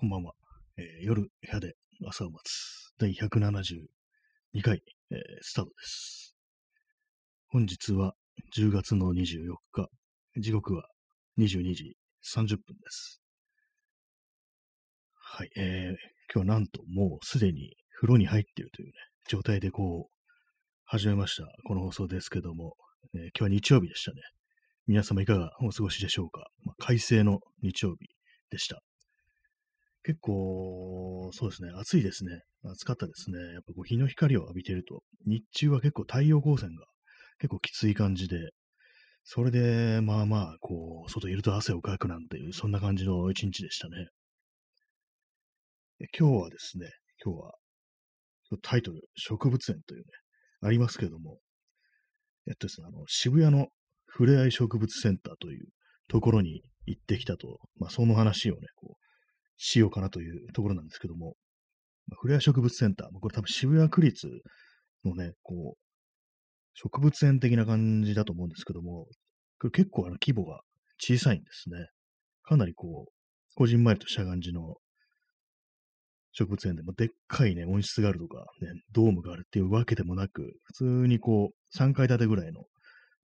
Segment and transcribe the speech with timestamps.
[0.00, 0.32] こんばんは。
[0.78, 1.74] えー夜、部屋で
[2.08, 2.94] 朝を待つ。
[2.98, 6.34] 第172回、えースタートです。
[7.48, 8.14] 本日は
[8.56, 9.90] 10月の24日。
[10.38, 10.84] 時刻は
[11.38, 11.98] 22時
[12.34, 13.20] 30分です。
[15.16, 15.50] はい。
[15.58, 15.96] えー
[16.32, 18.92] 今日はなんともうすでに風呂に入っているというね、
[19.28, 20.12] 状態でこう、
[20.86, 21.46] 始めました。
[21.64, 22.74] この放送ですけども、
[23.12, 24.22] えー今日は日曜日でしたね。
[24.86, 26.46] 皆様いかがお過ごしでしょうか。
[26.64, 28.08] まあ、快晴の日曜日
[28.48, 28.80] でした。
[30.02, 32.42] 結構、そうですね、暑いですね。
[32.64, 33.38] 暑かったですね。
[33.54, 36.86] やっぱこう日の光を浴びてると、日中は結構太陽光線が
[37.38, 38.50] 結構きつい感じで、
[39.24, 44.08] それで、まあまあ、こう、外いると汗をかくなんていう、そんな感じの一日でしたね。
[46.18, 46.88] 今日はですね、
[47.22, 47.52] 今日は、
[48.62, 50.04] タイトル、植物園というね、
[50.62, 51.38] ありますけども、
[52.48, 53.68] えっとですね、あの、渋谷の
[54.06, 55.68] ふれあい植物センターという
[56.08, 58.99] ところに行ってきたと、まあ、その話をね、こう、
[59.62, 61.36] しようかなというところなんですけども、
[62.08, 64.26] まあ、フレア植物センター、これ多分渋谷区立
[65.04, 65.78] のね、こう、
[66.74, 69.06] 植物園的な感じだと思うんですけども、
[69.60, 70.62] これ結構あの規模が
[70.98, 71.88] 小さいんですね。
[72.42, 73.12] かなりこう、
[73.54, 74.76] こじんまりとした感じの
[76.32, 82.62] 植物園でもでっかいね、温室があるとか、ね、ドームがあるっていうわけでもなく、普通にこう、3階建てぐらいの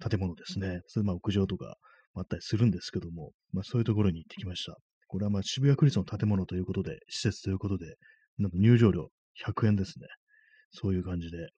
[0.06, 0.80] 建物ですね。
[0.86, 1.76] それまあ屋上とか
[2.14, 4.76] あったりするんですけども、まあそういうところに行ってきました。
[5.06, 7.96] これはまあ渋谷区立の建物ということで、施設ということで、
[8.38, 9.08] なんと入場料
[9.46, 10.06] 100円ですね。
[10.70, 11.48] そういう感じで、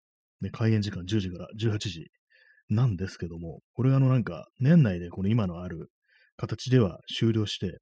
[0.40, 2.06] ね、開園時間10時から18時
[2.68, 5.90] なんですけども、これがあのなんか年内でこの今のある
[6.36, 7.78] 形では終了して、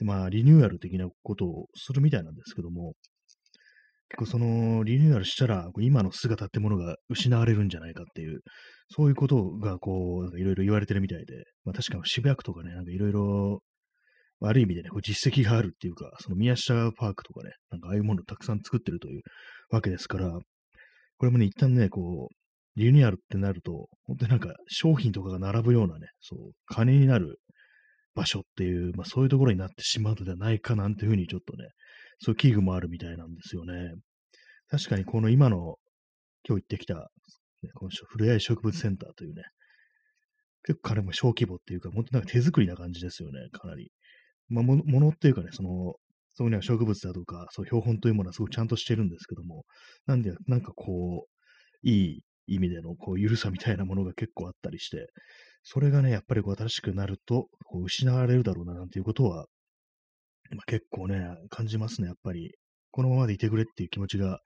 [0.00, 2.94] まあリニューアル的なことをするみたいなんですけども、
[4.10, 8.40] 結構そのリニューアルしたら今の姿ってものが失われるんじゃないかっていう、
[8.88, 13.60] そういうことがこういろいろ言われてるみたいで、まあ確かに渋谷区とかね、なんかいろいろ
[14.42, 19.22] ある意味でね、こう実績があるっていうか、その宮下パークとかね、なんかああいうものをたくさん作ってるという
[19.70, 20.30] わけですから、
[21.18, 22.34] これもね、一旦ね、こう、
[22.80, 27.38] リニューアルってなると、本当になんか商品とかが並ぶようなね、そう、金になる
[28.14, 31.68] 場所っていう、まあそういうところになってしまうのではないかなんていうふうにちょっとね、
[32.20, 33.92] そういう危惧もあるみたいなんですよね。
[34.68, 35.76] 確かにこの今の、
[36.48, 39.42] 今日行ってきた、ね、このふれあい植物センターというね、
[40.64, 43.90] 結構彼も小規模っていうか、本当なんか手作りな感じですよね、かなり。
[44.50, 45.94] まあ、ものっていうかね、その、
[46.34, 49.64] そこには植物だとか、そう、標本というものはすごくちゃんとしてるんですけども、
[50.06, 55.06] なんで、なんかこう、いい意味での、こう、ゆるさみたいなものが結構あったりして、
[55.62, 59.46] それがね、やっぱりこう、新しくなると、こう、失われるだろうな、なんていうことは、
[60.50, 62.52] まあ、結構ね、感じますね、やっぱり。
[62.92, 64.40] このままでいてくれっていう気持ちが、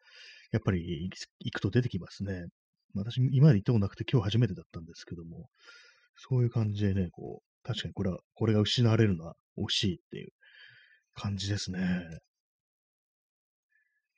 [0.53, 1.11] やっぱり
[1.41, 2.45] 行くと出てきますね。
[2.95, 5.49] 私、今まで行ったことなくて今日初めてだったんですけども、
[6.17, 10.29] そういう感じでね、こう、確かにこれは、これが失われるのは惜しいっていう
[11.15, 11.81] 感じですね。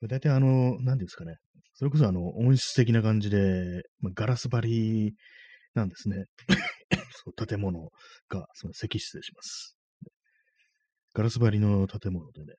[0.03, 1.37] 大体あの、何ですかね。
[1.75, 5.15] それこそあの、温室的な感じで、まあ、ガラス張り
[5.75, 6.25] なんですね。
[7.25, 7.91] そう建物
[8.29, 9.77] が、その席失礼します。
[11.15, 12.55] ガラス張りの建物でね、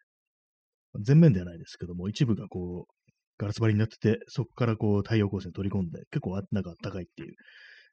[1.01, 7.35] 全面ではないですけども、一部がこう、ガラス張りになってて、そこからこう、太陽光線取り込んで、結構あなんか暖かいっていう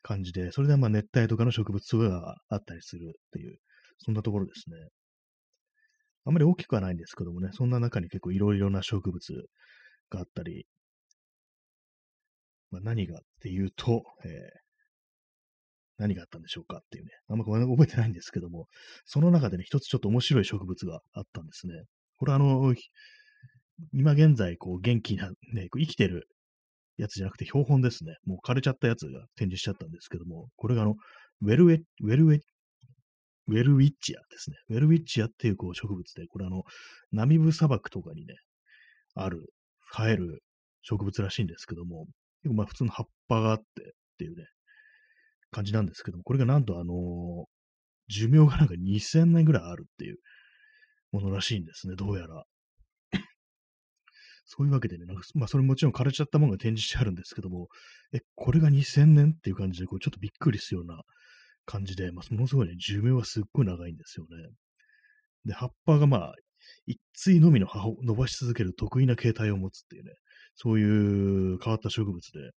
[0.04, 3.59] 感じで、それでまあ熱帯とかの植物とかがあったりするっていう、
[3.98, 4.76] そんなところですね。
[6.26, 9.32] あんまり大きくはないんですけどもね、そんな中に結構いろいろな植物
[10.10, 10.66] があったり、
[12.70, 14.65] まあ、何がっていうと、えー
[15.97, 18.66] 何があったんでしょうかっていうね、あんま覚えてないんですけども、
[19.04, 21.84] その中でね、一つちょっと面白い植物があったんですね。
[22.16, 22.75] これあの、
[23.92, 26.28] 今現在、こう、元気な、ね、生きてる
[26.97, 28.16] やつじゃなくて標本ですね。
[28.25, 30.94] もう枯れちゃったやつが展示しちゃったんですけども、これがあの、
[31.43, 32.41] ウェルウェ、ウェルウェ、
[33.49, 34.56] ウェルウィッチアですね。
[34.71, 36.62] ウェルウィッチアっていうこう植物で、これあの、
[37.12, 38.34] ナミブ砂漠とかにね、
[39.15, 39.53] ある、
[39.93, 40.43] 生える
[40.83, 42.06] 植物らしいんですけども、
[42.43, 43.66] 結構まあ普通の葉っぱがあってっ
[44.19, 44.44] ていうね、
[45.50, 47.47] 感じなんですけども、これがなんとあの
[48.09, 50.19] 寿命がなんか2000年ぐらいあるっていう
[51.12, 52.45] ものらしいんですね、どうやら。
[54.45, 57.69] そういうわけでね、なんかまあそれもちろん枯れちゃったものが展示してあるんですけども、
[58.13, 61.03] え、これが2000年っていう感じで、こうちょっとびっくりするような
[61.67, 64.51] 感じで、まあ、ものすごいね、寿命はすっごい長いんですよね。
[65.47, 66.35] で、葉っぱがまあ、
[66.87, 70.13] 一対のみの葉を伸ばし続ける得意な形態を持つっていうね、
[70.55, 72.51] そういう変わった植物で、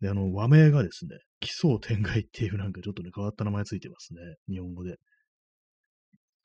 [0.00, 4.96] で、あの、和名がですね、奇想天外っていうなんかちょっとね、変わった名前ついてますね、日本語で。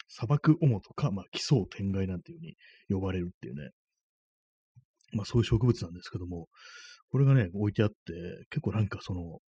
[0.08, 2.56] 砂漠オモとか、まあ、奇想天外なんていう風に
[2.90, 3.70] 呼ばれるっていうね、
[5.14, 6.48] まあそういう植物なんですけども、
[7.12, 7.96] これがね、置いてあって、
[8.50, 9.40] 結構なんかその、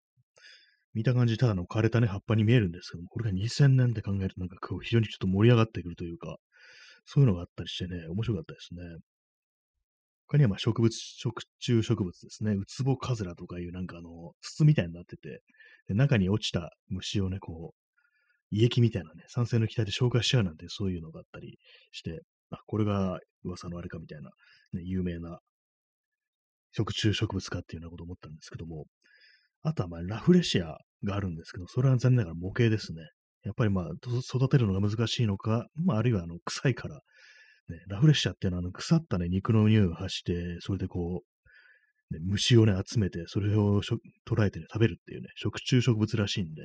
[0.93, 6.37] 見た感じただの枯れたね、葉っぱに見えるんですけども、これが2000年って考えるとなんかこう非常にちょっと盛り上がってくるというか、
[7.05, 8.81] そういうのがあったりしてね、面白かったですね。
[10.27, 12.53] 他にはまあ植物、食虫植物ですね。
[12.53, 15.41] ウツボカズラとかいうなんかあの、筒みたいになってて、
[15.87, 17.85] で中に落ちた虫をね、こう、
[18.51, 21.59] 胃液みたいなね、酸性の気体で消化しちゃうなんてそういうのがあったり
[21.91, 22.21] して、
[22.51, 24.29] あ、これが噂のあれかみたいな、
[24.73, 25.39] ね、有名な
[26.75, 28.85] 食虫植物かっていうようなことを思ったんですけども、
[29.63, 33.01] あとはまあラフレシアがあるんですけど、それは残念ながら模型ですね。
[33.43, 33.85] やっぱりまあ
[34.19, 37.01] 育てるのが難しいのか、まああるいはあの臭いから、ね、
[37.87, 41.21] ラフレシアっていうのはあの腐ったね、肉の匂いを発して、それでこ
[42.11, 43.81] う、ね、虫をね、集めて、それを
[44.27, 46.61] 捉えてね、食べるっていうね、食虫植物らしいんで、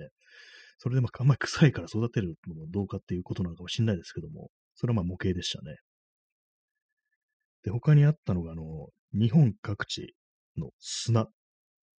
[0.79, 5.77] それでまああんまり臭いから育てるのもどうかっていうことなのかもしれないですけども、それはまあ模型でしたね。
[7.63, 10.15] で、他にあったのが、あの、日本各地
[10.57, 11.27] の砂、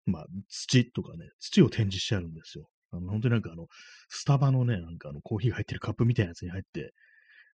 [0.06, 2.68] まあ、土とかね、土を展示してあるんですよ。
[2.92, 3.68] あの、本当になんかあの、
[4.10, 6.94] スタバのね、なんかあの、コーヒーが入ってるカップみたいなやつに入って、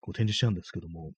[0.01, 1.13] こう展示しちゃうんですけども、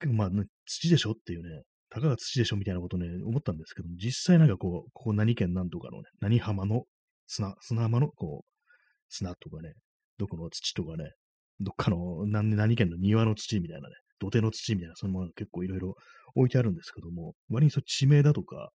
[0.00, 6.84] 結構まあ、ね、土でしょっていうね、たかが土でしょみたいなことね、思ったんですけども、実際なんかこう、ここ何県なんとかのね、何浜の
[7.26, 8.64] 砂、砂浜のこう、
[9.08, 9.72] 砂とかね、
[10.18, 11.12] どこの土とかね、
[11.60, 15.96] どっかの何何県の庭の土みたいなね、土手の土みたいな、そういうものが結構いろいろ
[16.34, 18.70] 置いてあるんですけども、割にそう地名だとか、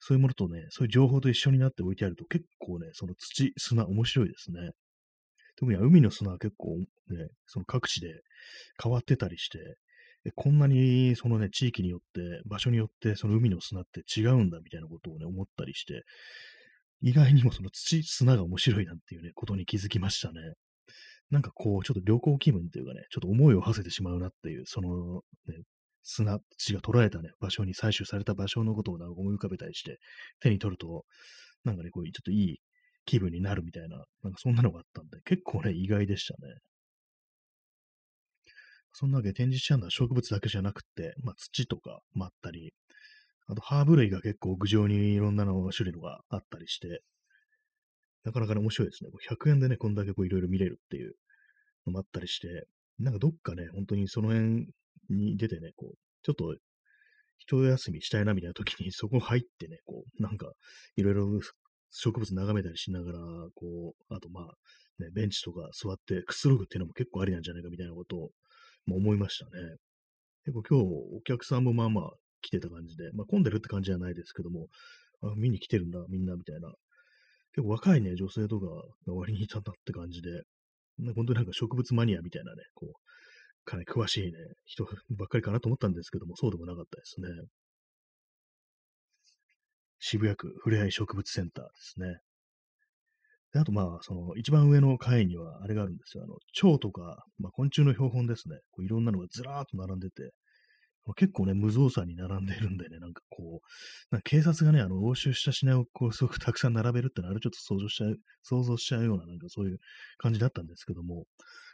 [0.00, 4.70] そういうものとね、そういう情報と一緒になって置いてあると結構ね、その土、砂、面白いですね。
[5.56, 6.86] 特に海の砂は結構ね、
[7.46, 8.22] その各地で
[8.80, 9.58] 変わってたりして、
[10.34, 16.04] こんなにそのね、地域によって、場所によってその海の砂って違うんだみたいなことをね、思ったりして、
[17.00, 20.40] 意外にもその土、砂が面白いなんていうね、ことに気づきましたね。
[21.30, 25.62] なんかこう、ちょっと旅行気分っていうかね、ちょっと思いを馳せてしまうなっていう、その、ね、
[26.02, 29.98] 砂、土が捉えたね、場所に採取された場所のことを思い浮かべたりして、
[30.40, 31.04] 手に取ると、
[31.64, 32.60] なんかね、こう、ちょっといい
[33.04, 36.54] 気分になるみたいな、なんかそんなのがあったんで、結構ね、意外でしたね。
[38.92, 42.72] そんなわけで展示してあるのは植物だけじゃなくて、まあ、土とかもあったり、
[43.46, 47.02] あとハーブ類が結構屋上にいろんなの種類のがあったりして、
[48.24, 49.10] なかなかね、面白いですね。
[49.28, 51.14] 100円でね、こんだけこういろいろ見れるっていう
[51.86, 52.66] のもあったりして、
[52.98, 54.66] なんかどっかね、本当にその辺
[55.08, 56.56] に出てね、こう、ちょっと
[57.38, 60.52] 一休みしたいなみたいな時にそこ入ってね、こう、なんか
[60.96, 61.40] いろいろ
[61.90, 63.18] 植物眺めたりしながら、
[63.54, 64.44] こう、あとまあ、
[65.02, 68.30] ね、ベンチとか座ってくつろぐっていうのも結構ありなんじゃないかみたいなことを、
[68.86, 69.50] まあ、思いましたね。
[70.44, 70.84] 結構今日
[71.16, 72.10] お客さんもまあまあ
[72.42, 74.66] 来てた感じで、まあ混んでるって感じじゃないですけども、
[75.22, 76.72] あ見に来てるんだ、みんなみたいな
[77.58, 80.42] 結構若いね、女性とかが割にいたなって感じで、
[81.16, 82.92] 本当になんか植物マニアみたいなね、こう、
[83.64, 84.32] かなり詳しいね、
[84.64, 87.28] 人ばっかりかなと思ったんですけども、そうでもなかったですね。
[89.98, 92.18] 渋谷区ふれあい植物センターですね。
[93.52, 96.22] であと、まあ、その、一番上の階には、あれがあるんですよ。
[96.22, 98.58] あの、蝶とか、まあ、昆虫の標本ですね。
[98.70, 100.30] こういろんなのがずらーっと並んでて、
[101.14, 103.60] 結構ね、無造作に並んでるんでね、なんかこ
[104.10, 109.78] う、な警察がね、あの、押収した品をこう、すごくたくさん並べるってのは、あれちょっと想像しちゃう、想像しちゃうような、なんかそういう
[110.18, 111.26] 感じだったんですけども、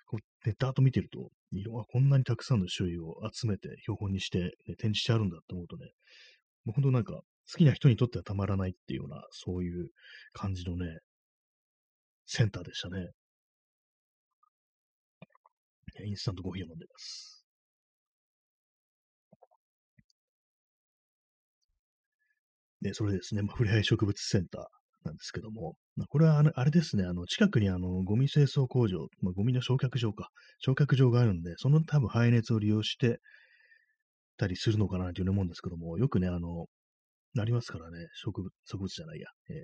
[0.07, 5.91] こう、ネットアート見てると、色はこんなにたくさんの種類を集めて標本にして、ね、展示してあるんだって思うとね、
[6.65, 7.15] もう本当なんか、
[7.51, 9.91] 好きな人にとってはたまらないっていうような、そういう
[10.33, 10.99] 感じのね、
[12.27, 13.11] センターでしたね。
[16.03, 17.44] インスタントコーヒーを飲んでます。
[22.85, 33.21] で、それですね、まあ、ふれあい植物センターなんですけども、まあ、これはあれですね、あの、近くにあの、ゴミ清掃工場、まあ、ゴミの焼却場か、焼却場があるんで、その多分排熱を利用して
[34.37, 36.67] たりするのかなというふうに思うんですけども、よくね、あの、
[37.35, 39.57] なりますからね、植物、植物じゃないや、えー、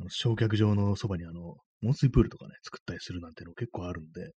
[0.00, 4.32] あの焼却場のそばにあの、温水プールとかね、作ったりするなんていうの結構あるんで、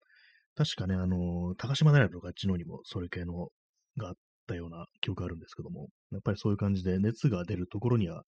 [0.55, 3.49] 確かね、あの、高島平とかあっちのにもそれ系の
[3.97, 4.15] があっ
[4.47, 8.23] たような記憶があるんですけども、やっぱりそういう感じで熱が出るところには、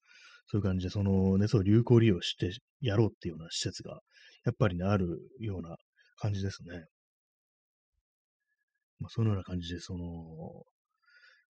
[0.47, 3.99] そういう感じでその熱を有効利用してやろうっていうような施設が、
[4.45, 5.07] やっぱりね、ある
[5.39, 5.77] ような
[6.17, 6.85] 感じですね。
[8.99, 10.05] まあ、そのような感じで、その、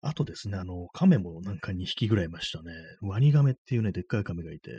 [0.06, 2.72] あとですね、あの、亀もなんか2匹ぐらいいましたね。
[3.02, 4.70] ワニガメっていうね、でっかい亀がいて、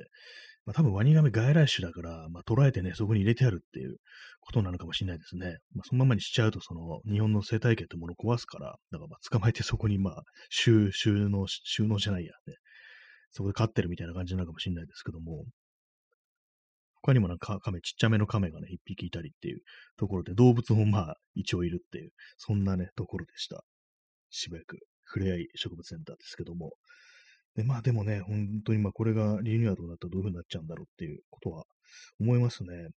[0.65, 3.97] まあ、多分ワニガメ外来種だから、まあ、捉えてね、そこに入れてあるっていう
[4.41, 5.57] ことなのかもしれないですね。
[5.73, 12.55] まあ、そのままにしちゃうと、その、日本の生態系ってものを壊すから、だからまあ捕まえてそこにまあ、収収納、収納じゃないや、ね、
[13.31, 15.45] そこで飼ってるみたいな感じなのかもしれないですけども、
[17.01, 19.61] 他にもなんか亀、ちっちゃめの亀がね、一匹いたりっていう
[19.97, 23.63] ところで、動物もまあ、一応いるっていう、そんなね、ところでした。
[24.29, 26.73] 渋谷区、ふれあい植物センターですけども、
[27.55, 31.63] で、まあでもね、本当にまあこれがリニューアルになったらどういう風になっちゃうんだろうっていうことは
[32.19, 32.89] 思いますね。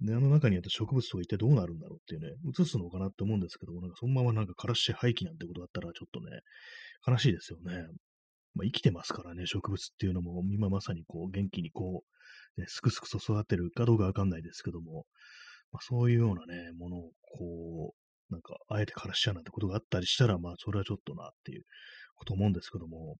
[0.00, 6.40] で、あの中にあった植物とか一体どうなるんだろうっていうね、映すのかなって思うんですけども、なんかそのままなんか枯らして廃棄なんてことだったらちょっとね、
[7.06, 7.86] 悲しいですよね。
[8.54, 12.02] まあ、生きてますからね、植物っていうのも、今まさにこう、元気にこ
[12.56, 15.04] う、ね、すくすくと育てるかどうかわかんないですけども、
[15.70, 17.47] まあ、そういうようなね、ものをこ、
[18.78, 21.64] あえて枯らしちゃうなんてことがあったりしたら、まあ、それはちょっとなっていう
[22.16, 23.16] こと思うんですけども、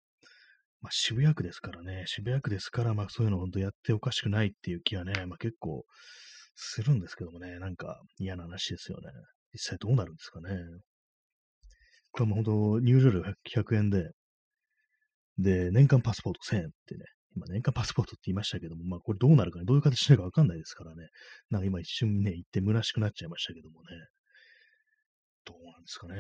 [0.81, 5.85] まあ、渋谷区ですからね、渋谷区ですから、まあ、そういうの本当やっておかしくないっていう気はね、まあ、結構
[6.55, 9.11] するんですけどもね、なんか嫌な話ですよね。
[9.53, 10.51] 実際どうなるんですかね。
[12.13, 13.23] これも本当、入場料
[13.55, 14.11] 100円で、
[15.39, 17.05] で、年間パスポート1000円ってね、
[17.37, 21.09] 今年間パスポートって言いましたけども、まあこれどうなるかね、どういう形になるかわかんないですからね。
[21.51, 23.87] なんか今一瞬ね、言って虚しくなっちゃいましたけどもね。
[25.49, 26.15] どうなんですかね。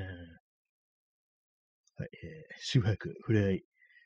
[1.97, 3.63] はい、えー、渋谷区ふれあい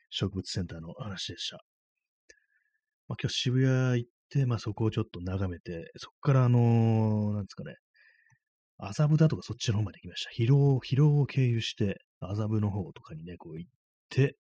[0.09, 1.63] 植物センターの話でした。
[3.07, 7.75] まあ今日渋谷行って、まあそこをちょっと眺めて、そこからあのー、なんですかね、
[8.77, 10.31] 麻布だとかそっちの方まで行きました。
[10.31, 13.71] 疲労、疲労を経由して、麻布の方とかにね、こう行っ
[14.09, 14.35] て、っ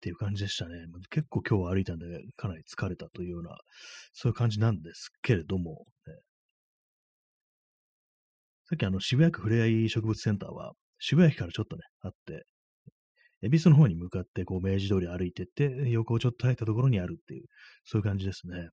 [0.00, 0.86] ていう感じでしたね。
[1.10, 2.06] 結構今日は歩いたんで、
[2.36, 3.58] かなり疲れたというような、
[4.12, 5.84] そういう感じなんですけれども、
[8.70, 12.44] さっきあの渋谷区ふれあい植物センターは、渋谷駅からちょっとね、あって、
[13.42, 17.46] 恵比寿の方に向かってこう明治通り歩いてって、横をちょっと入ったところにあるっていう、
[17.84, 18.68] そういう感じですね。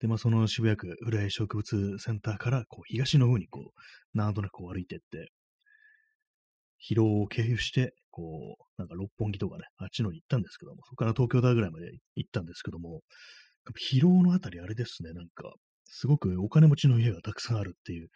[0.00, 5.30] で、まあ、その渋谷区ふれあい植物センターから、こう、東の方にこう、なんとなくこう歩いてって、
[6.90, 13.02] 疲労を経由して、こう、なんか六本木とかね、あっちのに行ったんですけども、そこから東京大ぐらいまで行ったんですけども、
[13.92, 15.52] 疲労のあたりあれですね、なんか、
[15.88, 18.08] すごくお金持ちの家がたくさんあるっていう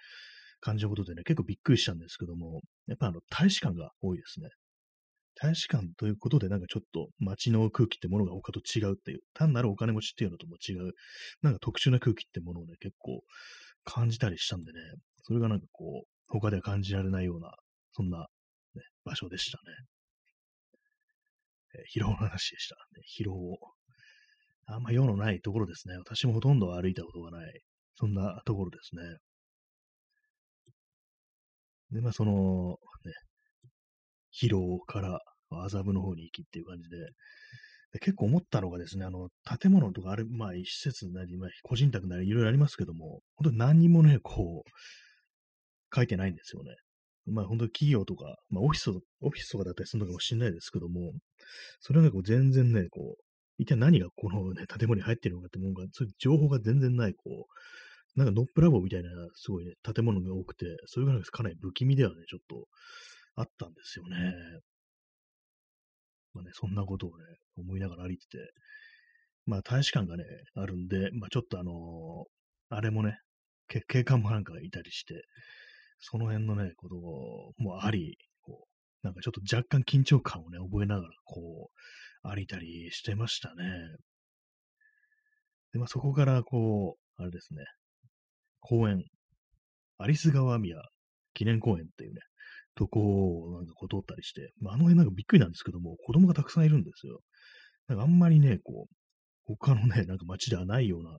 [0.61, 4.49] 感じのことでね、結構びっくりしたんですけども、やっぱあの、大使館が多いですね。
[5.35, 10.93] 大使館ということで、なんかちょっと街の空気ってものが他と違うっていう、単なるお金持ちっていうのとも違う、
[11.43, 13.23] なんか特殊な空気ってものをね、結構
[13.85, 14.79] 感じたりしたんでね、
[15.25, 17.55] それがなんかこう、他では感じられないような、
[17.93, 18.19] そんな、
[18.75, 19.63] ね、場所でしたね。
[21.75, 22.77] えー、疲労の話でした。
[22.95, 23.59] ね、疲労を。
[24.75, 25.97] あんま用のないところですね。
[25.97, 27.61] 私もほとんど歩いたことがない。
[27.95, 29.03] そんなところですね。
[31.91, 32.33] で、まあ、その、
[33.05, 33.13] ね、
[34.33, 36.97] 疲労から麻布の方に行きっていう感じで、
[37.93, 39.29] で結構思ったのがですね、あの、
[39.61, 44.71] 建物とかある、まあ、施設なり、まあ、個人宅なり、いろいろありますけども、本当に何にもね、こう、
[45.95, 46.75] 書いてないんですよね。
[47.27, 48.93] まあ本当に企業とか、まあオフィス、オ
[49.31, 51.13] フィスとかだったりするのかもしれないですけども、
[51.81, 53.23] それがこう全然ね、こう、
[53.63, 62.67] 一体何がこの、ね、建物に入ってるのかってものが、そういう情報が全然ない、こう、なんかノップラボみたいな、すごいね、建物が多くて、それがかなり不気味ではね、ちょっと
[63.37, 64.17] あったんですよね。
[66.35, 67.25] まあね、そんなことをね、
[67.57, 68.39] 思いながら歩いてて、
[69.47, 71.75] まあ大使館がね、あるんで、まあちょっとあのー、
[72.75, 73.19] あれもね、
[73.89, 75.25] 警官もなんかいたりして、
[75.99, 76.97] その辺のね、こと
[77.63, 78.72] もあり、こう、
[79.03, 81.71] なんかちょっと若干緊張感をね、覚えながら、こ
[82.25, 83.65] う、歩いたりしてましたね。
[85.73, 87.65] で、まあそこから、こう、あれですね、
[88.61, 89.05] 公園、
[89.99, 90.77] アリス川宮
[91.35, 92.21] 記念公園っていうね、
[92.75, 97.21] とこをなんかこう通ったりして、まあ、あの辺なんかびっくりなんですけども、子供がたくさんいるんですよ。
[97.89, 98.95] なんかあんまりね、こう、
[99.45, 101.19] 他のね、なんか街ではないような、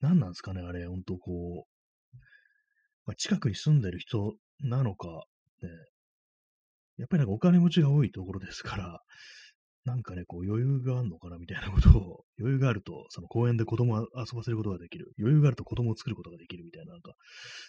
[0.00, 2.16] 何なんですかね、あれ、ほんとこう、
[3.06, 5.08] まあ、近くに住んでる人なのか、
[5.62, 5.68] ね、
[6.96, 9.00] やっぱりなんかお金持ちが多いところですから、
[9.84, 15.12] なんかね、こう余裕があるのかなみたいなことを、 余裕があると、その公園で子供を遊ばせることができる。
[15.18, 17.14] 余裕があると子供を作ることができるみたいな、なんか、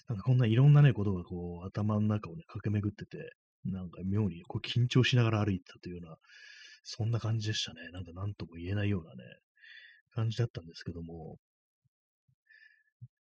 [0.08, 3.34] なんかこんないろんなね、ことがこう頭の中をね、駆け巡ってて、
[3.66, 6.18] なんか妙にこう緊張しながら歩いてたというような、
[6.84, 7.90] そんな感じでしたね。
[7.92, 9.24] なんか何とも言えないようなね、
[10.12, 11.38] 感じだったんですけども。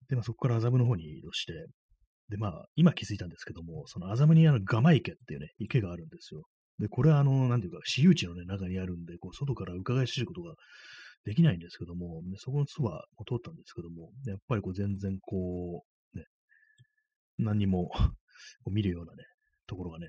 [0.09, 1.67] で、まあそこから麻布の方に移動して、
[2.29, 6.43] で、まあ、今気づいたんですけども、その麻布にあのガマ池っていうね、池があるんですよ。
[6.79, 10.55] で、これはあの、なんていうか、私有地のね、中にあるんで、こう、外から伺い知ることが
[11.25, 16.25] できないんですけども、ね、そこのそばを通ったんですけども、やっぱりこう、全然こう、ね、
[17.39, 17.91] 何にも
[18.71, 19.25] 見るようなね、
[19.67, 20.09] ところがね、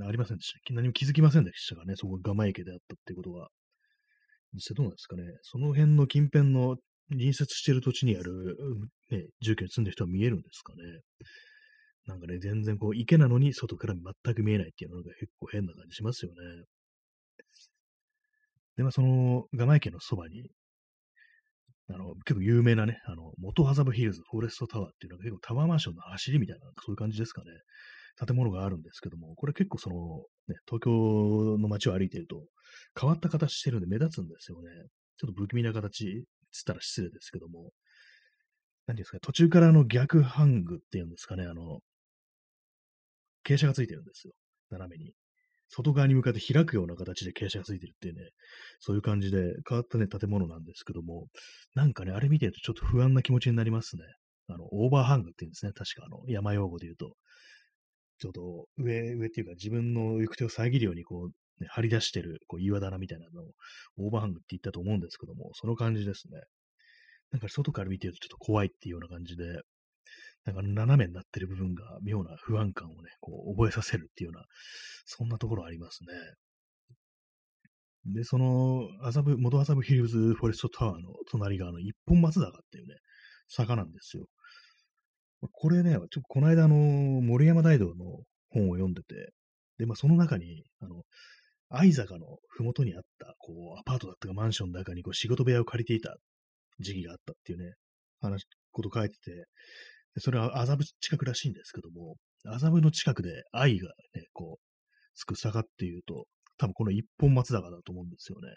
[0.00, 0.74] ありませんでした。
[0.74, 3.50] 何も気づきませんでしたがね、そこがガマ池であったっていうことは。
[4.54, 5.24] 実際どうなんですかね。
[5.42, 6.76] その辺の近辺の
[7.12, 8.56] 隣接している土地にある、
[9.10, 10.78] ね、住居に住んでる人は見えるんですかね。
[12.06, 16.64] なんかね、全然こう、池なのに外から全く見えないっていうのが結構変な感じしますよね。
[18.76, 20.50] で、まあ、その、ガマ池のそばに、
[21.88, 27.46] あの、結構有名なね、あの、元麻布ヒルズフォレストタワーっていうのが結構タワーマンションの走りみたいな、そういう感じですかね。
[28.26, 29.96] 建物があるんですけども、これ結構その、
[30.48, 32.44] ね、東京の街を歩いていると、
[32.98, 34.68] 変わった形してるんで目立つんですよね。
[35.18, 37.70] ちょっと不気味な形つったら失礼ですけども、
[38.86, 41.80] 何ですか、途中からあの逆ハングっていうんですかね、あの、
[43.44, 44.32] 傾斜がついてるんですよ。
[44.70, 45.12] 斜めに。
[45.68, 48.30] 外側に向かって開くような形で傾斜がついてるっていうね、
[48.78, 51.28] そういう感じで変わったね、建物なんですけども、
[51.74, 54.02] なんかね、あれ見てるとちょっと不安な気持ちになりますね。
[54.48, 55.72] あの、オーバーハングっていうんですね。
[55.72, 57.16] 確かあの、山用語で言うと。
[58.18, 61.30] ちょっと上、上っていうか自分の行く手を遮るようにこう、
[61.62, 63.52] ね、張り出してるこう岩棚みたいなのを
[63.96, 66.40] オーバーハングって言ったと思うんですけども、その感じですね。
[67.30, 69.44] なんか外から見てるとちょっと怖いっていうような感じで、
[70.44, 74.44] なんか斜めになってる部分が妙な不安感をね、こう覚えさせるっていうような、
[75.06, 76.14] そんなところありますね。
[78.14, 82.96] で、その、麻布、元麻布ヒルズフォレストタワーの隣が、あの、一本松坂っていうね、
[83.48, 84.26] 坂なんですよ。
[85.52, 89.32] これね、ちょっとこの間、あの、森山大道の本を読んでて、
[89.78, 91.02] で、まあ、その中に、あの、
[91.74, 96.14] 相坂のふもとにあった、こう、アパートだったかマンションの中にこう仕事部屋を借りていた
[96.80, 97.74] 時期があったっていうね、
[98.20, 99.46] 話、こと書いてて、
[100.18, 104.62] それは麻布近くらしいんですけども、麻布の近くで愛がね、こう、
[105.14, 106.26] つく坂っていうと、
[106.58, 108.48] 多分この一本松坂だと思うんですよね。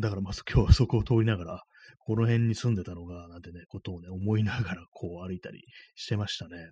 [0.00, 1.62] だからまず 今日はそこを通りながら、
[1.98, 6.70] この辺に住んでたのが、なんてね、ことをね、思いながらこう歩いたりしてましたね。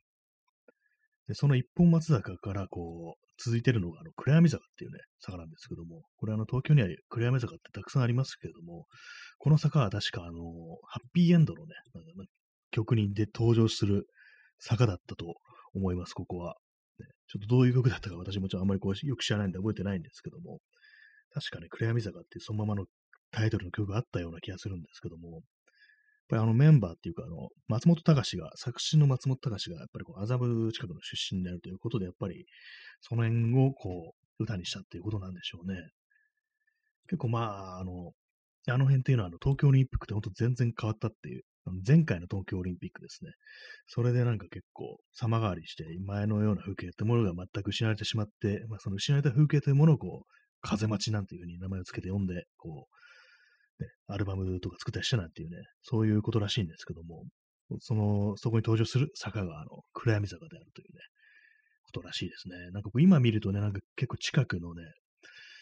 [1.28, 8.86] で、その一本松坂からこう、続いてるのが、あの、暗闇坂っていうね、坂なんですけども、これあの、東京には暗闇坂ってたくさんありますけれども、
[9.38, 10.42] この坂は確かあの、
[10.86, 11.74] ハッピーエンドのね、
[12.70, 14.06] 曲にで登場する
[14.58, 15.34] 坂だったと
[15.74, 16.54] 思います、ここは。
[16.98, 20.60] ね、ちょっとどういう曲だったか私もちょっとあんまりこうよく知らないんで覚えてないんですけども、
[21.32, 22.86] 確かね、暗闇坂っていうそのままの
[23.30, 25.40] タイトルの曲があったような気がするんですけども、
[26.32, 32.46] ぱりあのメンバーっていうか、あの、松本隆が、作詞の松本隆が、やっぱりこう、麻布近くの出身であるということで、やっぱり、
[33.02, 35.76] その辺をこう、歌にしたっていうことなんでしょうね。
[37.06, 37.40] 結構ま
[37.76, 38.12] あ、あの、
[38.66, 41.42] あの辺っていうのは、あの、東京オリンピックって本当全然変わったっていう、
[41.86, 43.32] 前回の東京オリンピックですね。
[43.86, 53.01] それでなんか結構様変わりして、前のような風景ってものが全く失われてしまって、まあ、その失われた風景というものをこう、風待ちなんていうふうに名前を付けて読んで、こう、
[53.80, 57.24] ね、アルバムとか作ったりしたなんていうね、そういうことらしいんですけども、
[57.80, 61.00] その、そこに登場する坂が、あの、暗闇坂であるというね、
[61.82, 62.70] ことらしいですね。
[62.72, 64.82] なんかこう今見るとね、なんか結構近くのね、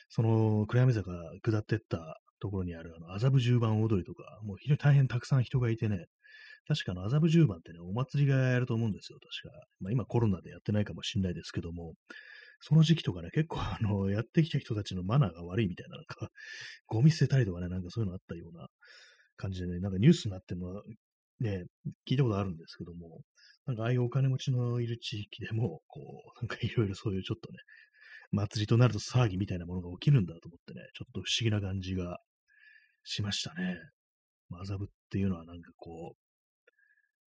[0.09, 1.11] その暗闇坂
[1.43, 6.07] 下ってったところにあるあの麻布十番踊りとか、もう非常に大変たくさん人がいてね、
[6.67, 9.67] 確かの麻布十番ってね、お祭りがやると思うんですよ、確か。
[9.81, 11.95] まあ、今コロナでやってないかもしれないですけども、
[12.61, 16.31] その時期とかね、結構あの、 やってきた人たちのマナーが悪いみたいな、なんか、
[16.87, 18.69] ゴミ捨てたりとかね、なんかそういうのあったような
[19.37, 20.83] 感じでね、なんかニュースになってるのは、
[21.41, 21.65] ね、
[22.07, 23.23] 聞いたことあるんですけども、
[23.67, 26.01] なんかああいうお金持ちのいる地域でも、こ
[26.37, 27.59] う、なんかいろいろそういうちょっとね、
[28.33, 32.19] 祭りとなると騒ぎみたいなものが起きるんだと思ってね、ちょっと不思議な感じが
[33.05, 33.79] しましたね。
[34.51, 36.31] 麻布っていうのはなんかこう、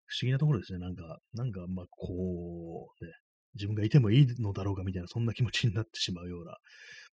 [0.06, 0.80] 不思議なところですね。
[0.80, 3.12] なんか、なんか、まあ、こう、ね、
[3.54, 6.56] 自分がいてもいいのだろうかみたいな、そんな気持ちになってしまうような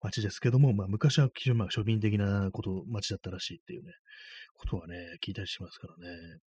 [0.03, 3.93] 街ですけども、まあ、昔は非常にまあ庶民的なこと、街だったらしいっていうね、
[4.55, 6.39] ことはね、聞いたりしますからね。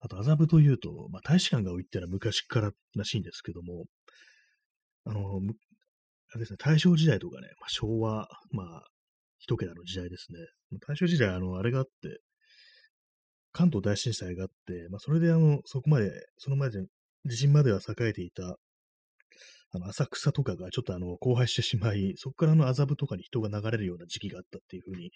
[0.00, 3.86] あと、麻布というと、まあ、大使館が置いてのは昔かららしいんですけども、
[5.04, 5.40] あの、
[6.30, 8.82] あれですね、大正時代とかね、まあ、昭和、まあ、
[9.38, 10.38] 一桁の時代ですね。
[10.86, 12.20] 大正時代、あの、あれがあって、
[13.52, 16.84] 関東大震災があって、まあ、それであの、そこまで、その前で、
[17.26, 18.56] 地震までは栄えていた、
[19.72, 25.10] あの、浅草とかがちょっとあの、荒廃してしまい、そこからの、麻布とかに人が流れるような時期があったっていうふうに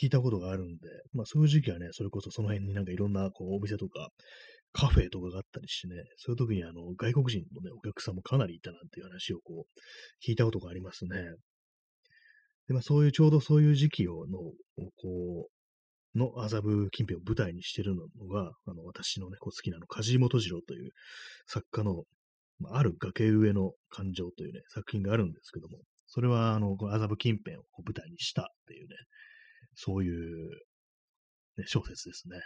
[0.00, 4.08] 聞いたことがあるんで、まあ、そういう時期はね、それこそその辺になんかいろんな、こう、お店とか、
[4.72, 11.36] カフェとかがあったりしてね、そういう時にあの、外国人のね、お客さんもかなりいたなんていう話をこう、聞いたことがありますね。
[12.66, 14.38] で、まあ、そういう、ちょうどそういう時期を、の、
[14.96, 15.53] こう、
[16.14, 20.90] の麻布近辺を舞台にしてるのが、あの、私のね、こう好きなの、梶井元次郎という
[21.46, 22.04] 作家の、
[22.60, 28.94] まあ、ある崖上の感情というね、作品があるんですけども、それは、あの、麻布近辺を舞台にしたっていうね、
[29.74, 30.50] そういう、
[31.56, 32.40] ね、小説ですね。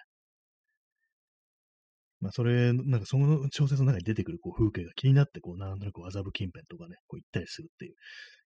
[2.21, 7.95] まあ、それ、なんかその小説の中に出てくるこう風景が気になって、こう、なんとなく麻布近辺とかね、こう行ったりするっていう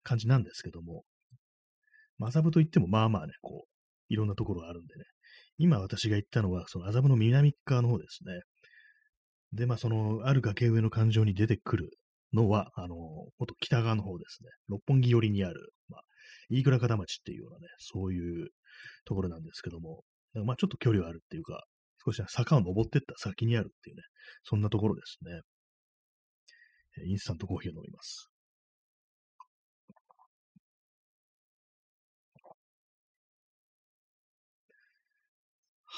[0.02, 1.04] 感じなんですけども、
[2.20, 5.04] 麻布といってもまあまあね、こう、いろんなところがあるんでね。
[5.62, 8.40] 今私が言ったのは、その麻布の南側の方ですね。
[9.52, 11.90] で、まあその、ある崖上の環状に出てくる
[12.32, 14.48] のは、あの、もっと北側の方ですね。
[14.68, 16.00] 六本木寄りにある、まあ、
[16.50, 18.48] 飯倉方町っていうようなね、そういう
[19.04, 20.02] ところなんですけども、
[20.44, 21.62] まあちょっと距離はあるっていうか、
[22.04, 24.02] 少し坂を登ってった先にあるっていうね、
[24.42, 25.42] そんなところですね。
[27.06, 28.31] インスタントコーヒーを飲みます。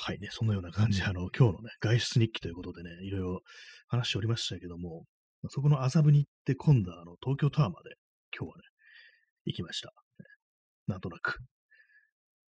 [0.07, 3.41] はいね、そのような感じで、あの、今日のね、外出日記ということでね、いろいろ
[3.89, 5.07] 話しておりましたけども、
[5.49, 7.95] そこの麻布に行って、今度はあの、東京タワーまで、
[8.39, 8.63] 今日はね、
[9.47, 9.95] 行きました。
[10.87, 11.39] なんとなく。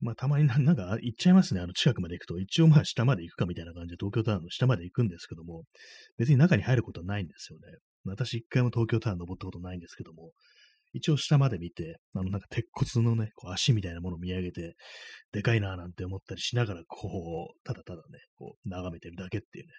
[0.02, 1.62] まあ、たまにななんか行っちゃいますね。
[1.62, 2.40] あの、近くまで行くと。
[2.40, 5.66] 一応まあ、下まで行くかみたいな感じで、東京タワーの下まで行くんですけども、
[6.18, 7.68] 別に中に入ることはないんですよね。
[8.06, 10.32] 私一回も東京タワー登ったことないんですけども、
[10.96, 14.76] 一応下まで見て、あのなんか鉄骨のね、こう足みたいなものを見上げて、
[15.34, 19.72] でかいなぁなんて思ったりしながら、こう、ただただね、こう、眺めてるだけっていうね。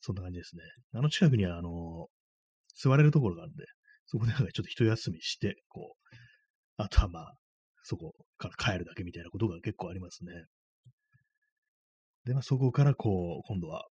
[0.00, 0.62] そんな感じですね。
[0.94, 2.08] あの近くには、あの、
[2.74, 3.64] 座れるところがあるんで、
[4.06, 6.16] そこでなんかちょっと一休みして、こう、
[6.78, 7.34] あとはまあ、
[7.84, 10.32] そこから帰るだけみたいなことが結構ありますね。
[12.24, 13.86] で、まあそこからこう、今度は、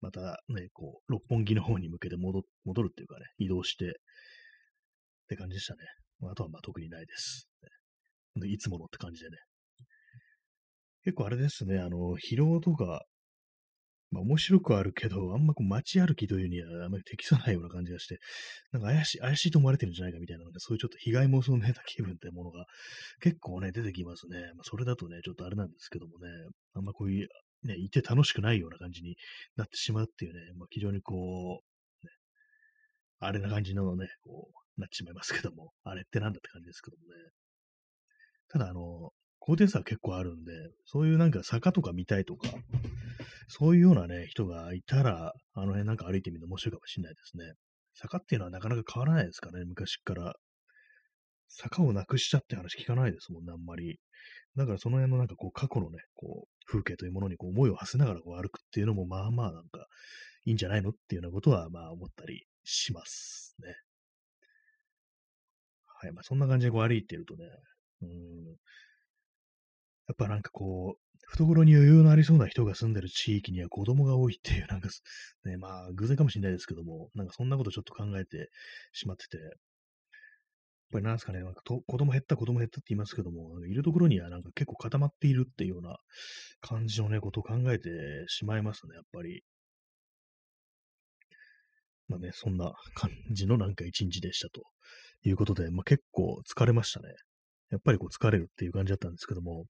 [0.00, 3.98] またね、こう、六本木の方に向けて戻戻るっていうかね、移動して、
[5.26, 5.80] って感じでしたね。
[6.30, 7.48] あとはまあ特にないです。
[8.44, 9.36] いつものって感じでね。
[11.04, 13.04] 結構あれですね、あの、疲労とか、
[14.10, 18.18] まあ面白くあるけど、あんまこう街歩きというにはあんまり適さないような感じがして、
[18.72, 22.66] なんか怪しい、怪しいと思われてるんじゃないかみたいな、なんかそういうちょっと被害妄想めいた気分ってものが
[23.20, 24.38] 結構ね、出てきますね。
[24.54, 26.28] まあそれだとね、ちょっとあれなんですけどもね、
[26.74, 27.28] あんまこういう、
[27.64, 29.16] ね、いて楽しくないような感じに
[29.56, 32.12] なってしまうっていうね、まあ非常にこう、ね、
[33.20, 37.30] あれな感じのね、こう、なってしまいますけども、あれってなんだって感じですけどもね。
[38.48, 40.52] ただ、あの、高低差は結構あるんで、
[40.84, 42.48] そういうなんか坂とか見たいとか、
[43.48, 47.52] そういうようなね、人がいたら、あの辺なんか歩いてみるの面白いかもしれないですね。
[47.94, 50.34] 坂っていうのはなかなか変わらないですかね、昔から。
[51.48, 54.00] 坂をなくしちゃって話聞かないですもんね、あんまり。
[54.56, 59.86] だからその辺のなんかこう過去のね、こう風景というものにこう思いを馳せながらこう歩くっていうのもまあまあなんか
[60.44, 63.74] いいんじゃないのっていうようなことはまあ思ったりしますね。
[66.06, 66.12] はい。
[66.12, 67.44] まあ、そんな感じでこう歩いてるとね、
[68.02, 68.08] うん。
[70.08, 74.88] やっぱなんかこう、懐に余裕のありそうな人が住んでる地域には子供が多いっていう、なんか、
[75.44, 78.50] ね、まあ、偶然かもしれないですけども、なんかそんなことちょっと考えて
[78.92, 79.50] しまってて、やっ
[80.92, 85.96] ぱりなんですかね、なんかと子供減った子供減ったって言いますけども、いるところにはなんか結構固まっているっていうような
[86.60, 87.90] 感じのね、ことを考えて
[88.28, 89.42] しまいますね、やっぱり。
[92.08, 94.62] まあね、そんな感じのなんか一日でしたと
[95.24, 97.08] いうことで、まあ、結構疲れましたね。
[97.70, 99.64] やっぱりこう疲れるっていう感じだったんですけども、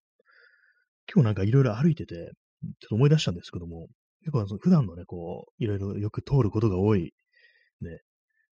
[1.13, 3.89] 今日なんかいろいろ歩いてて、ちょっと思い出したんですけども、
[4.21, 7.13] 結構普段のね、こう、いろいろよく通ることが多い、
[7.81, 8.01] ね、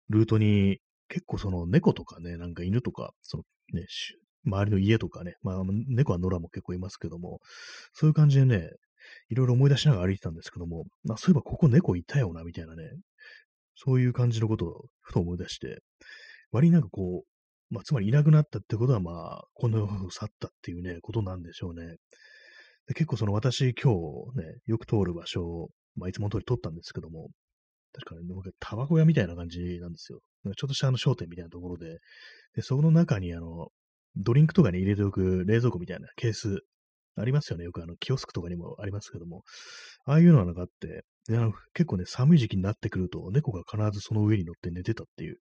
[0.08, 3.86] ルートに、結構その猫とかね、なんか犬とか、そのね、
[4.44, 7.40] 周りの家とかね、まあ猫は野良も結構いますけども、
[7.92, 8.70] そういう感じでね、
[9.28, 12.82] いろいろ思い出しながら歩いてたんですけども、まあそういえばここ猫いたよな、みたいなね、
[13.82, 15.80] そういう感じのことをふと思い出して、
[16.52, 21.96] 割になんかこう、まあ、つまりいなくなったってことは、まあ、この世を去ったっていうね、ことなんでしょうね。
[22.88, 23.94] で結構その私今
[24.34, 27.28] 日ね、よく通る場所を、まあ、いつもの通り通ったんですけども、
[27.92, 30.20] 確かに、ね、タバコ屋みたいな感じなんですよ。
[30.44, 31.98] ちょっとしたあの商店みたいなところで、
[32.54, 33.68] で、その中にあの、
[34.16, 36.60] ドリンクとかに入れておく冷蔵庫みたいなケース
[37.16, 37.64] ありますよね。
[37.64, 39.44] よくあの、キオスクとかにもありますけども、
[40.04, 45.36] ああいうのがあって、であの結構ね、寒い時期になってくると、猫が必ずその上に乗って寝てたっていう、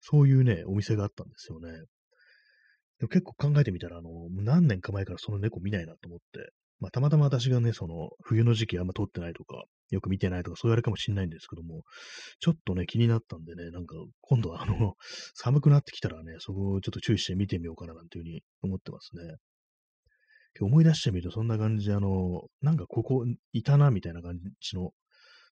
[0.00, 1.70] そういうね、お店があったんですよね。
[2.98, 11.82] でも結構考えてみたら、あの、何年か前からその猫見ないなと思って、まあ、たまたま私がね、その、冬の時期あんま通ってないとか、よく見てないとか、そういうあれかもしれないんですけども、
[12.40, 14.94] ちょっとね、気になったんでね、なんか、今度はあの、
[15.34, 19.36] 寒くなってきたらね、そこをちょっと注意して見てみようかななんていうふうに思ってますね。
[20.60, 24.92] 思い出してみると、そんな感じで、あの、なんかここいたな、みたいな感じの、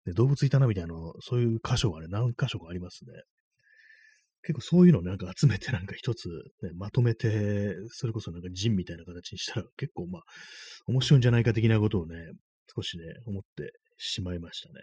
[0.07, 3.13] ね、動物いたな、みたいな、そういう箇所がね、何箇所かありますね。
[4.45, 6.29] 結構そういうのをなんか集めてなんか一つ、
[6.63, 10.23] ね、まとめて、それこそなんか人みたいな形にしたら結構まあ、
[10.89, 12.17] 面白いんじゃないか的なことをね、
[12.75, 14.81] 少しね、思ってしまいましたね。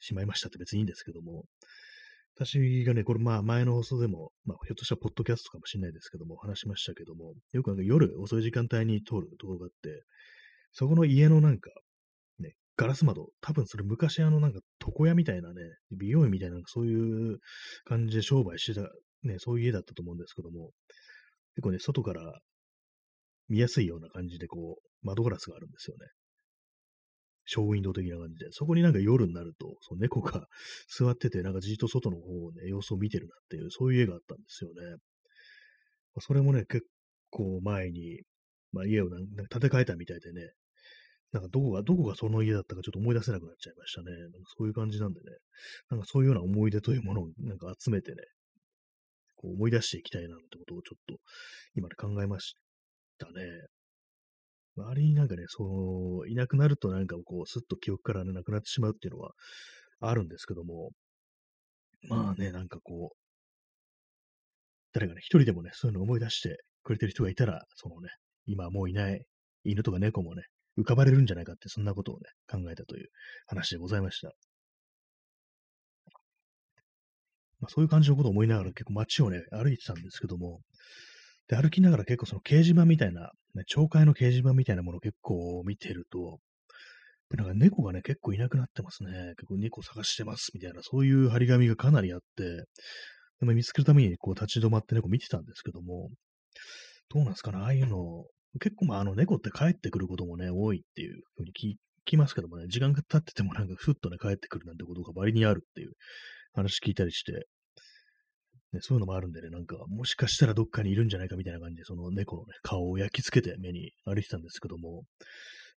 [0.00, 1.44] しまいましたって別にいいんですけども、
[2.34, 10.02] 私がね、これまあ前の放送でも、まあひょっとしたらポッドキャストかもしれないですけども、話しましたけども、よくなんか夜遅い時間帯に通るところがあって、
[10.72, 11.70] そこの家のなんか、
[12.76, 15.54] ガラス窓、多分それ昔あのなんか床屋みたいなね、
[15.92, 17.38] 美容院みたいななそういう
[17.84, 18.88] 感じで商売してた、
[19.22, 20.70] ね、そういう家だったと思うんですけども、
[21.54, 22.40] 結構ね、外から
[23.48, 26.06] 見やすいような感じでこう、窓ガラスがあるんですよね。
[27.46, 30.46] ショーウィンドウ的な感じで、そこになんか夜になると、その猫が
[30.98, 34.96] 座ってて、なんかじっと外の方をね、様子を見てるなっていう、そういう家があったんですよね。
[36.20, 36.86] それもね、結
[37.30, 38.20] 構前に、
[38.72, 40.50] まあ、家をなんか建て替えたみたいでね、
[41.36, 44.10] なんかどこが、どこがその家だったかちょっと思い出せなくなっちゃいましたね。
[44.10, 45.26] なんかそういう感じなんでね、
[45.90, 48.22] なんかそういうような思い出というものをなんか集めてね、
[49.34, 51.18] こう思い出していきたいなってことをちょっと
[51.74, 52.54] 今で考えまし
[53.18, 53.32] たね。
[54.78, 59.32] 周りになんかね、そう、いなくなるとなんかこう、すっと記憶からね、なくなってしまうっていうのは
[60.00, 60.90] あるんですけども、
[62.08, 63.16] まあね、なんかこう、
[64.94, 68.08] 誰かね、一人でもね、そういうのを思い出してくれてる人がいたら、そのね、
[68.46, 69.22] 今もういない
[69.64, 70.42] 犬とか猫もね、
[70.78, 73.08] 浮かばれるんじゃないかって、そんなことをね、考えたという
[73.46, 74.32] 話でございました。
[77.60, 80.60] まあ、そういう感じのことを思いながら結構街をね、歩いてたんですけども、
[81.48, 86.38] で、歩きながら結構その掲示板みたいな、ね、町会の掲示板みたいなものを結構見てると、
[87.34, 89.10] なんか猫がね、結構いなくなってますね。
[89.36, 92.64] 結構猫探してますみたいな、そういう張り紙がかなりあって、
[93.40, 96.10] でも見つけるためにこう立ち止まって猫見てたんですけども、
[97.08, 98.24] どうなんですかね、ああいうの、
[98.60, 105.92] 結構まああの猫って帰ってくることもね、多いっていうふうに聞きますけどもね、時間が経っててもなんかふっとね、帰ってくるなんてことが割にあるっていう
[106.54, 107.46] 話聞いたりして、
[108.72, 115.04] ね、そういうのもあるんでね、なんか、もしかしたらどっかにいるんじゃないかみたいな感じで、その猫のね、顔を焼き付けて目に歩いてたんですけども、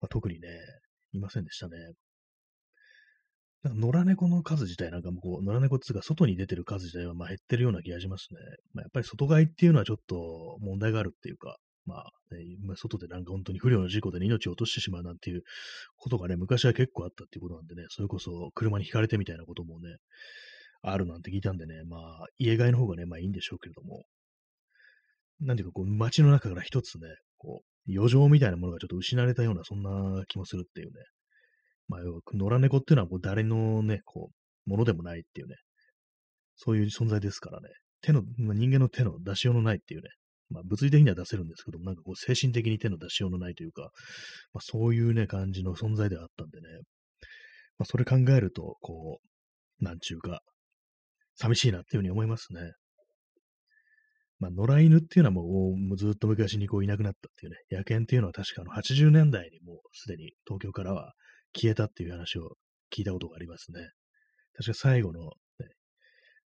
[0.02, 0.50] まあ、特にね、
[1.14, 1.78] いませんでしたね。
[3.64, 8.40] なんか野良猫の数自体なんかもこう、野良猫っていうか、外に出てる数自体はまあ減ってるような気がしますね。
[8.74, 15.42] まあ、やっぱり外飼いっていうのはちょっと問題があるっていうか、まあ、ね、外でなんか本当に不良の事故で、命を落としてしまうなんていう
[15.96, 19.96] ことがね、昔は結構あったっていうことなんでね、それこそ車にひかれてみたいなこともね、
[20.82, 24.06] あるなんて聞いたんでね、まあ、家飼いの方がね、まあいいんでしょうけれども、
[25.40, 30.94] なんていうか、こう、街の中から一つね、こう、余剰みたいなものがちょっと失われたような、そんな気もするっていうね。
[31.88, 34.32] まあ、要は、野良猫っていうのは、こう、誰のね、こ
[34.66, 35.56] う、ものでもないっていうね、
[36.56, 37.70] そういう存在ですからね。
[38.02, 40.10] 手の、ま、人間の手の出しようのないっていうね、
[40.50, 43.92] まあ、物理的には出せるんですけども、なんかこう、精神的に手の出しようのないというか、
[44.54, 46.68] まあ、そういうね、感じの存在ではあったんでね、
[47.78, 49.20] まあ、それ考えると、こ
[49.80, 50.42] う、なんちゅうか、
[51.36, 52.72] 寂しいなっていうふうに思いますね。
[54.40, 61.14] まあ、野良犬っていうのはもうずっと昔にこういなくなったっていうね、野犬っていうのは確かあの80年代にもうすでに東京からは
[61.56, 62.56] 消えたっていう話を
[62.96, 63.80] 聞いたことがありますね。
[64.56, 65.30] 確か最後の、ね、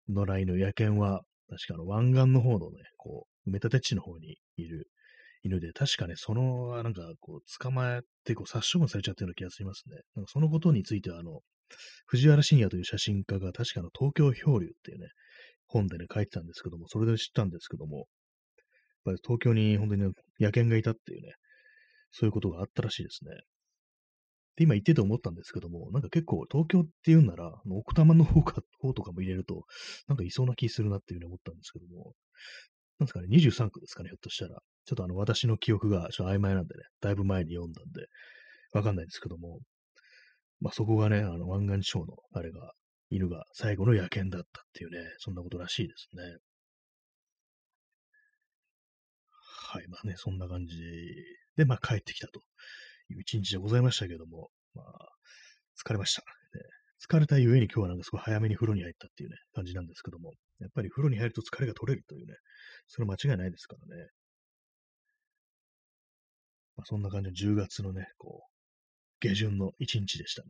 [0.10, 4.88] 野良犬、野犬は、確かあの湾岸の方のね、こう、埋め立て地の方にいる
[5.44, 9.96] 犬で、確かね、その、なんか、こう、捕まえて、こう、殺処分されちゃったような気がしますね。
[10.16, 11.42] なんかそのことについては、あの、
[12.06, 15.08] 藤原信也という写真家が確かの東京漂流っていうね、
[15.66, 18.06] 本でね、書いてたんですけども、それで知ったんですけども、やっ
[19.06, 21.34] ぱり東京に本当にね、野犬がいたっていうね、
[22.12, 23.32] そういうことがあったらしいですね。
[24.58, 29.64] で、今言ってて思ったんですけども、なんか結構東京っていうんなら、奥多摩の方か方とかも入れると、
[30.08, 32.14] なんかいそうな気するなっていうふうに思ったんですけども、
[33.02, 34.62] なんですかね、23区ですかね、ひょっとしたら。
[34.86, 38.06] ちょっとあの、私の記憶がちょっと曖昧なんでね、だいぶ前に読んだんで、
[38.74, 39.60] わかんないんですけども、
[40.60, 42.74] まあ、そこがね、あの、湾岸地方の、あれが、
[43.10, 46.24] 犬が最後の野犬だったっていうね、そんなことらしいですね。
[49.72, 50.78] はい、まあね、そんな感じ
[51.58, 52.42] で、まあ帰ってきたと
[53.10, 55.10] いう一日でございましたけども、まあ、
[55.84, 56.22] 疲れました。
[56.22, 56.28] ね、
[57.02, 62.36] 疲れたゆえに今日はなんかすごい早めに風呂に入ったっていうね、感じなんですけども、やっぱり風呂に入ると疲れが取れるというね、
[62.88, 64.08] それ間違いないですからね。
[66.78, 70.50] まあ、そんな感じの10月のね、こう、下旬の1日でしたね。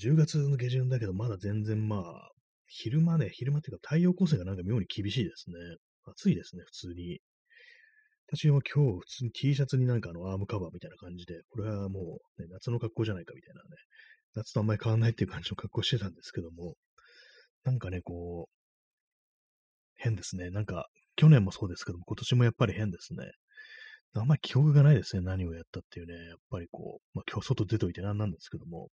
[0.00, 2.30] 10月の下旬だけど、まだ全然まあ、
[2.66, 5.56] 昼間ね、昼間っていうか太陽光線がなんか妙に厳しいですね。
[6.04, 7.20] 暑いですね、普通に。
[8.28, 13.68] 私は今日普通に T シャツになんかあのアームカバーみたいな感じで、これはもう、ね、夏の格好じゃないかみたいなね、
[14.36, 16.74] 夏とあんまり変わんないっていう感じの格好してたんですけども、
[17.64, 18.56] なんかね、こう、
[19.96, 20.50] 変ですね。
[20.50, 23.32] なんか、去年もそうですけども、今年もやっぱり変ですね。
[24.14, 25.22] あんまり記憶がないですね。
[25.22, 26.14] 何をやったっていうね。
[26.28, 28.88] やっぱりこう、まあ今日外出といて何なんですけども、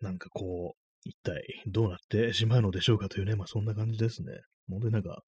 [0.00, 4.32] なんかこう、一体どうなってしまうのでしょうかというね、まあそんな感じですね。
[4.68, 5.22] 本当になんか、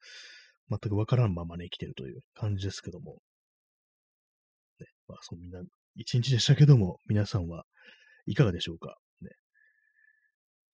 [0.71, 3.19] 全くわからんままね、生きてるという感じですけども。
[4.81, 5.63] ね、まあそうみんな、
[5.97, 7.65] 一日でしたけども、皆さんは
[8.27, 8.97] いかがでしょうか？
[9.21, 9.31] ね、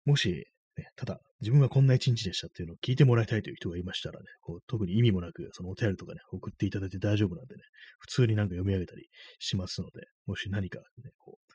[0.05, 0.45] もし、
[0.77, 7.61] ね、ただ、自分はこんな一日でしたっていうのを聞いてもらいたいという人がいましたらね、こう特に意味もなく、そのお便りとかね、送っていただいて大丈夫なんでね、
[7.99, 9.07] 普通になんか読み上げたり
[9.39, 11.53] しますので、もし何かね、こう、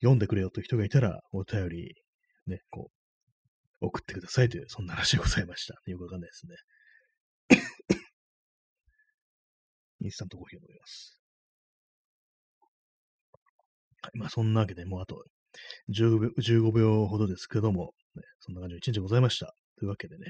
[0.00, 1.94] 読んでくれよという人がいたら、お便り、
[2.46, 2.90] ね、こ
[3.80, 5.74] う、送ってくださいという、そんな話でございました。
[5.86, 6.56] よくわかんないですね。
[10.00, 11.17] インスタントコーヒーを飲みます。
[14.02, 14.18] はい。
[14.18, 15.22] まあ、そんなわけで、もうあと
[15.90, 19.54] 15秒 ,15 秒ほどですけども、ね、そんな感じの一日ございました。
[19.78, 20.26] というわけでね、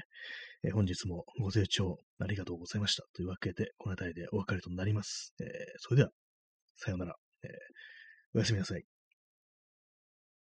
[0.63, 3.03] えー、本日もご清聴ありがとうございました。
[3.15, 5.33] というわけで、この辺りでお別れとなります。
[5.39, 6.09] えー、それでは、
[6.75, 7.51] さようなら、えー。
[8.35, 8.83] おやすみなさい。